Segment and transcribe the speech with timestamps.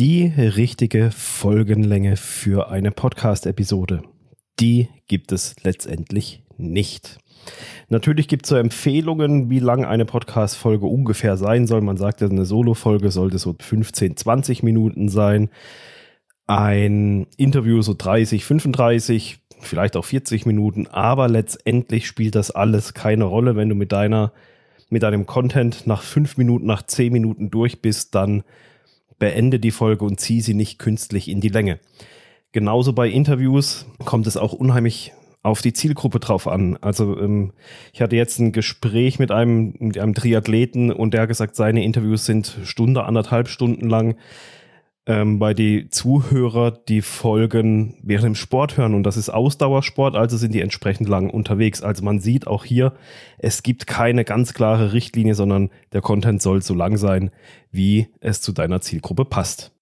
[0.00, 4.00] Die richtige Folgenlänge für eine Podcast-Episode,
[4.58, 7.18] die gibt es letztendlich nicht.
[7.90, 11.82] Natürlich gibt es so Empfehlungen, wie lang eine Podcast-Folge ungefähr sein soll.
[11.82, 15.50] Man sagt, eine Solo-Folge sollte so 15, 20 Minuten sein.
[16.46, 20.86] Ein Interview so 30, 35, vielleicht auch 40 Minuten.
[20.86, 23.54] Aber letztendlich spielt das alles keine Rolle.
[23.54, 24.32] Wenn du mit deiner,
[24.88, 28.44] mit deinem Content nach fünf Minuten, nach zehn Minuten durch bist, dann
[29.20, 31.78] beende die Folge und ziehe sie nicht künstlich in die Länge.
[32.50, 36.76] Genauso bei Interviews kommt es auch unheimlich auf die Zielgruppe drauf an.
[36.80, 37.52] Also ähm,
[37.92, 41.84] ich hatte jetzt ein Gespräch mit einem, mit einem Triathleten und der hat gesagt, seine
[41.84, 44.16] Interviews sind Stunde, anderthalb Stunden lang
[45.10, 50.36] ähm, bei die Zuhörer die Folgen während dem Sport hören und das ist Ausdauersport, also
[50.36, 51.82] sind die entsprechend lang unterwegs.
[51.82, 52.92] Also man sieht auch hier,
[53.36, 57.32] es gibt keine ganz klare Richtlinie, sondern der Content soll so lang sein,
[57.72, 59.72] wie es zu deiner Zielgruppe passt.